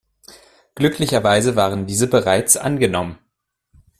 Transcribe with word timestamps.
Glücklicherweise 0.73 1.55
waren 1.55 1.85
diese 1.85 2.07
bereits 2.07 2.57
angenommen. 2.57 3.19